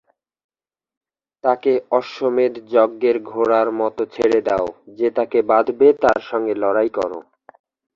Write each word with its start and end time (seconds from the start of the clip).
তাকে 1.43 1.71
অশ্বমেধযজ্ঞের 1.91 3.17
ঘোড়ার 3.29 3.67
মতো 3.79 4.01
ছেড়ে 4.13 4.39
দাও, 4.47 4.65
যে 4.97 5.07
তাকে 5.17 5.39
বাঁধবে 5.49 5.87
তার 6.03 6.19
সঙ্গে 6.29 6.53
লড়াই 6.63 6.89
করো। 6.97 7.19